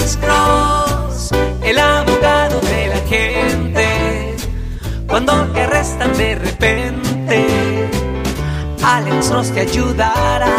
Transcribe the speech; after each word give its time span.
Alex 0.00 0.16
Cross, 0.16 1.30
el 1.62 1.78
abogado 1.78 2.58
de 2.62 2.86
la 2.88 3.00
gente. 3.06 4.34
Cuando 5.06 5.34
te 5.52 5.60
arrestan 5.60 6.16
de 6.16 6.36
repente, 6.36 7.46
Alex 8.82 9.28
Cross 9.28 9.52
te 9.52 9.60
ayudará. 9.60 10.56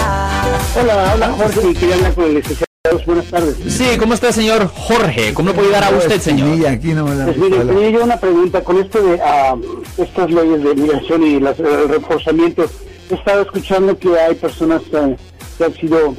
Hola, 0.80 1.12
habla 1.14 1.32
Jorge 1.32 1.74
quería 1.74 1.96
hablar 1.96 2.14
con 2.14 2.26
el 2.26 2.36
licenciado. 2.36 2.68
Buenas 3.08 3.26
tardes. 3.32 3.58
Sí, 3.68 3.98
¿cómo 3.98 4.14
está, 4.14 4.32
señor 4.32 4.68
Jorge? 4.68 5.34
¿Cómo 5.34 5.50
le 5.50 5.56
puedo 5.56 5.70
ayudar 5.70 5.92
a 5.92 5.98
usted, 5.98 6.22
señor? 6.22 6.56
Sí, 6.56 6.66
aquí 6.68 6.94
no 6.94 7.06
me 7.06 7.16
la 7.16 7.26
Pues 7.26 7.38
mire, 7.38 7.66
tenía 7.66 7.90
yo 7.90 8.04
una 8.04 8.18
pregunta 8.20 8.64
con 8.64 8.78
esto 8.78 9.02
de 9.02 9.20
ah, 9.24 9.56
estas 9.98 10.30
leyes 10.30 10.64
de 10.64 10.76
migración 10.76 11.24
y 11.24 11.40
las, 11.40 11.60
el 11.60 11.90
reforzamiento. 11.90 12.70
He 13.10 13.16
estado 13.16 13.42
escuchando 13.42 13.98
que 13.98 14.20
hay 14.20 14.36
personas 14.36 14.84
que 14.84 15.66
han 15.66 15.74
sido 15.74 16.16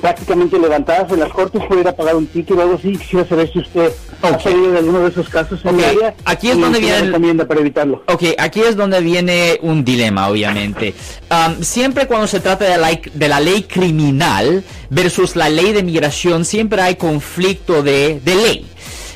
prácticamente 0.00 0.58
levantadas 0.58 1.10
en 1.12 1.20
las 1.20 1.30
cortes 1.30 1.62
por 1.64 1.78
ir 1.78 1.86
a 1.88 1.94
pagar 1.94 2.16
un 2.16 2.26
título 2.26 2.60
o 2.60 2.62
algo 2.62 2.74
así. 2.76 2.96
Quisiera 2.96 3.28
saber 3.28 3.52
si 3.52 3.58
usted 3.60 3.92
ha 4.22 4.38
salido 4.40 4.72
de 4.72 4.78
alguno 4.78 5.00
de 5.00 5.08
esos 5.10 5.28
casos 5.28 5.60
en 5.64 5.80
área. 5.82 6.14
aquí 6.24 6.50
es 6.50 6.56
y 6.56 6.60
donde 6.60 6.80
viene 6.80 7.00
recomienda 7.00 7.46
para 7.46 7.60
evitarlo? 7.60 8.02
Ok, 8.06 8.22
aquí 8.38 8.60
es 8.60 8.76
donde 8.76 9.00
viene 9.00 9.58
un 9.62 9.84
dilema, 9.84 10.28
obviamente. 10.28 10.94
Um, 11.30 11.62
siempre 11.62 12.06
cuando 12.06 12.26
se 12.26 12.40
trata 12.40 12.64
de 12.64 12.78
la, 12.78 12.98
de 13.12 13.28
la 13.28 13.40
ley 13.40 13.62
criminal 13.64 14.64
versus 14.90 15.36
la 15.36 15.48
ley 15.48 15.72
de 15.72 15.82
migración, 15.82 16.44
siempre 16.44 16.82
hay 16.82 16.96
conflicto 16.96 17.82
de, 17.82 18.20
de 18.24 18.34
ley. 18.34 18.66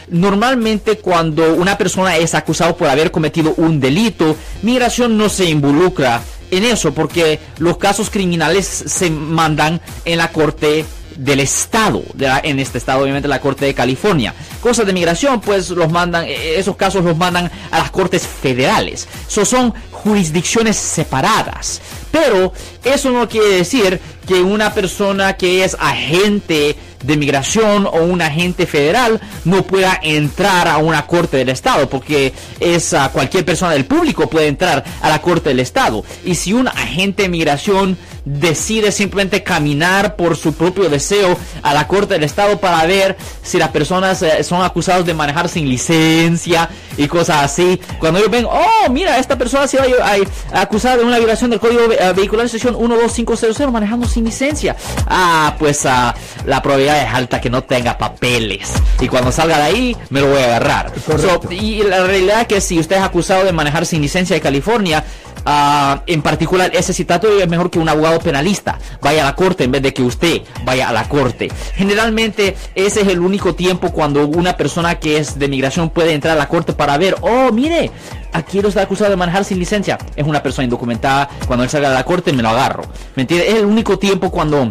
Normalmente 0.08 0.98
cuando 0.98 1.54
una 1.54 1.76
persona 1.76 2.16
es 2.16 2.34
acusado 2.34 2.76
por 2.76 2.88
haber 2.88 3.10
cometido 3.10 3.54
un 3.56 3.80
delito, 3.80 4.36
migración 4.62 5.16
no 5.16 5.28
se 5.28 5.46
involucra 5.46 6.22
en 6.50 6.64
eso 6.64 6.92
porque 6.94 7.38
los 7.58 7.76
casos 7.78 8.10
criminales 8.10 8.66
se 8.66 9.10
mandan 9.10 9.80
en 10.04 10.18
la 10.18 10.30
corte 10.32 10.84
del 11.16 11.40
estado, 11.40 12.02
de 12.12 12.26
la- 12.26 12.40
en 12.44 12.58
este 12.60 12.76
estado 12.76 13.00
obviamente 13.02 13.26
la 13.26 13.40
corte 13.40 13.64
de 13.64 13.72
California. 13.74 14.34
Cosas 14.60 14.84
de 14.86 14.92
migración 14.92 15.40
pues 15.40 15.70
los 15.70 15.90
mandan, 15.90 16.24
eh, 16.26 16.58
esos 16.58 16.76
casos 16.76 17.02
los 17.04 17.16
mandan 17.16 17.50
a 17.70 17.78
las 17.78 17.90
cortes 17.90 18.22
federales. 18.26 19.08
So, 19.26 19.44
son 19.46 19.72
jurisdicciones 19.90 20.76
separadas. 20.76 21.80
Pero 22.12 22.52
eso 22.84 23.10
no 23.10 23.28
quiere 23.28 23.48
decir 23.48 23.98
que 24.26 24.42
una 24.42 24.74
persona 24.74 25.36
que 25.36 25.64
es 25.64 25.76
agente 25.78 26.76
de 27.02 27.16
migración 27.16 27.86
o 27.86 28.02
un 28.02 28.20
agente 28.20 28.66
federal 28.66 29.20
no 29.44 29.62
pueda 29.62 29.98
entrar 30.02 30.66
a 30.68 30.78
una 30.78 31.06
corte 31.06 31.36
del 31.36 31.50
estado 31.50 31.88
porque 31.88 32.32
es 32.58 32.94
ah, 32.94 33.10
cualquier 33.12 33.44
persona 33.44 33.72
del 33.72 33.84
público 33.84 34.28
puede 34.28 34.48
entrar 34.48 34.84
a 35.00 35.08
la 35.08 35.22
corte 35.22 35.50
del 35.50 35.60
estado. 35.60 36.04
Y 36.24 36.34
si 36.34 36.52
un 36.52 36.68
agente 36.68 37.22
de 37.22 37.28
migración 37.28 37.96
decide 38.26 38.90
simplemente 38.90 39.44
caminar 39.44 40.16
por 40.16 40.36
su 40.36 40.52
propio 40.52 40.90
deseo 40.90 41.38
a 41.62 41.72
la 41.72 41.86
corte 41.86 42.14
del 42.14 42.24
estado 42.24 42.58
para 42.58 42.84
ver 42.84 43.16
si 43.42 43.56
las 43.56 43.68
personas 43.68 44.20
eh, 44.20 44.42
son 44.42 44.62
acusados 44.62 45.06
de 45.06 45.14
manejar 45.14 45.48
sin 45.48 45.68
licencia 45.68 46.68
y 46.96 47.06
cosas 47.06 47.44
así 47.44 47.80
cuando 48.00 48.18
ellos 48.18 48.30
ven 48.32 48.44
oh 48.44 48.90
mira 48.90 49.18
esta 49.18 49.38
persona 49.38 49.64
ha 49.64 49.68
sido 49.68 49.84
eh, 49.84 50.26
acusada 50.52 50.96
de 50.96 51.04
una 51.04 51.18
violación 51.18 51.50
del 51.50 51.60
código 51.60 51.82
eh, 51.92 52.12
vehicular 52.16 52.48
sección 52.48 52.74
12500 52.74 53.70
manejando 53.70 54.08
sin 54.08 54.15
licencia 54.24 54.76
ah 55.06 55.54
pues 55.58 55.86
ah, 55.86 56.14
la 56.44 56.62
probabilidad 56.62 57.02
es 57.02 57.14
alta 57.14 57.40
que 57.40 57.50
no 57.50 57.64
tenga 57.64 57.98
papeles. 57.98 58.72
Y 59.00 59.08
cuando 59.08 59.32
salga 59.32 59.58
de 59.58 59.62
ahí 59.64 59.96
me 60.10 60.20
lo 60.20 60.28
voy 60.28 60.40
a 60.40 60.44
agarrar. 60.44 60.92
So, 61.06 61.40
y 61.50 61.82
la 61.82 62.04
realidad 62.04 62.42
es 62.42 62.46
que 62.46 62.60
si 62.60 62.78
usted 62.78 62.96
es 62.96 63.02
acusado 63.02 63.44
de 63.44 63.52
manejar 63.52 63.84
sin 63.86 64.00
licencia 64.00 64.34
de 64.34 64.40
California 64.40 65.04
ah, 65.46 66.02
en 66.06 66.20
particular 66.20 66.70
ese 66.74 66.92
citato 66.92 67.28
es 67.38 67.48
mejor 67.48 67.70
que 67.70 67.78
un 67.78 67.88
abogado 67.88 68.18
penalista. 68.18 68.78
Vaya 69.00 69.22
a 69.22 69.24
la 69.24 69.34
corte 69.34 69.64
en 69.64 69.72
vez 69.72 69.82
de 69.82 69.94
que 69.94 70.02
usted 70.02 70.42
vaya 70.64 70.88
a 70.88 70.92
la 70.92 71.08
corte. 71.08 71.50
Generalmente 71.74 72.56
ese 72.74 73.00
es 73.00 73.08
el 73.08 73.20
único 73.20 73.54
tiempo 73.54 73.92
cuando 73.92 74.26
una 74.26 74.56
persona 74.56 74.96
que 74.96 75.16
es 75.16 75.38
de 75.38 75.48
migración 75.48 75.90
puede 75.90 76.12
entrar 76.12 76.36
a 76.36 76.38
la 76.38 76.48
corte 76.48 76.72
para 76.72 76.98
ver 76.98 77.16
oh 77.20 77.52
mire 77.52 77.90
aquí 78.32 78.60
lo 78.60 78.68
está 78.68 78.82
acusado 78.82 79.10
de 79.10 79.16
manejar 79.16 79.44
sin 79.44 79.58
licencia 79.58 79.98
es 80.14 80.26
una 80.26 80.42
persona 80.42 80.64
indocumentada. 80.64 81.28
Cuando 81.46 81.64
él 81.64 81.70
salga 81.70 81.88
de 81.88 81.94
la 81.94 82.04
corte 82.04 82.32
me 82.32 82.42
lo 82.42 82.50
agarro. 82.50 82.82
¿me 83.14 83.22
es 83.22 83.54
el 83.54 83.64
único 83.64 83.98
tiempo 83.98 84.30
cuando 84.30 84.68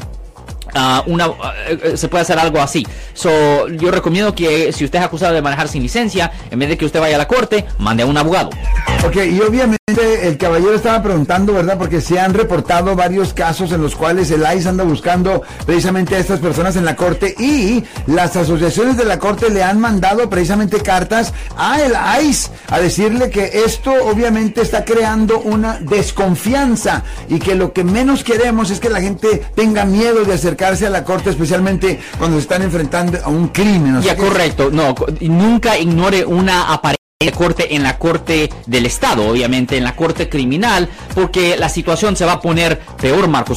ah, 0.74 1.04
una, 1.08 1.32
eh, 1.68 1.94
se 1.96 2.08
puede 2.08 2.24
hacer 2.24 2.38
algo 2.40 2.60
así. 2.60 2.86
So, 3.14 3.68
yo 3.68 3.92
recomiendo 3.92 4.34
que 4.36 4.72
si 4.72 4.86
usted 4.86 5.00
es 5.00 5.06
acusado 5.06 5.34
de 5.34 5.42
manejar 5.42 5.68
sin 5.68 5.82
licencia, 5.82 6.32
en 6.52 6.60
vez 6.60 6.70
de 6.70 6.78
que 6.78 6.86
usted 6.86 7.00
vaya 7.00 7.16
a 7.16 7.20
la 7.20 7.28
corte, 7.28 7.66
mande 7.80 8.04
a 8.04 8.06
un 8.06 8.18
abogado. 8.18 8.50
Ok, 9.06 9.16
y 9.16 9.40
obviamente 9.42 9.75
el 9.88 10.40
caballero 10.40 10.74
estaba 10.74 11.04
preguntando, 11.04 11.54
¿verdad? 11.54 11.78
Porque 11.78 12.02
se 12.02 12.20
han 12.20 12.34
reportado 12.34 12.96
varios 12.96 13.36
casos 13.36 13.72
en 13.72 13.84
los 13.84 13.96
cuales 13.96 14.32
el 14.32 14.42
ICE 14.42 14.70
anda 14.70 14.84
buscando 14.84 15.44
precisamente 15.64 16.16
a 16.16 16.18
estas 16.18 16.40
personas 16.40 16.76
en 16.76 16.86
la 16.86 16.96
corte 16.96 17.36
y 17.38 17.84
las 18.08 18.36
asociaciones 18.36 18.98
de 18.98 19.06
la 19.06 19.20
corte 19.20 19.52
le 19.52 19.62
han 19.62 19.80
mandado 19.80 20.28
precisamente 20.28 20.82
cartas 20.82 21.36
a 21.56 21.80
el 21.84 21.94
ICE 22.28 22.50
a 22.70 22.80
decirle 22.80 23.30
que 23.30 23.64
esto 23.64 23.92
obviamente 24.06 24.62
está 24.62 24.84
creando 24.84 25.40
una 25.40 25.80
desconfianza 25.80 27.04
y 27.30 27.38
que 27.38 27.54
lo 27.54 27.72
que 27.72 27.84
menos 27.84 28.24
queremos 28.24 28.72
es 28.72 28.80
que 28.80 28.90
la 28.90 29.02
gente 29.02 29.44
tenga 29.54 29.86
miedo 29.86 30.26
de 30.26 30.34
acercarse 30.34 30.88
a 30.88 30.90
la 30.90 31.04
corte, 31.04 31.30
especialmente 31.30 32.00
cuando 32.18 32.38
se 32.38 32.42
están 32.42 32.64
enfrentando 32.64 33.20
a 33.24 33.30
un 33.30 33.50
crimen. 33.50 33.98
O 33.98 34.02
sea 34.02 34.16
Ya, 34.16 34.20
correcto. 34.20 34.72
No, 34.72 34.96
nunca 35.22 35.78
ignore 35.78 36.26
una 36.26 36.74
aparente 37.22 37.38
corte 37.38 37.76
en 37.76 37.84
la 37.84 37.98
corte 37.98 38.50
del 38.66 38.86
Estado, 38.86 39.26
obviamente, 39.26 39.78
en 39.78 39.86
la 39.86 39.96
corte 39.96 40.28
criminal, 40.28 40.90
porque 41.14 41.56
la 41.56 41.70
situación 41.70 42.18
se 42.18 42.26
va 42.26 42.34
a 42.34 42.42
poner 42.42 42.78
peor, 43.02 43.30
Marcos. 43.30 43.54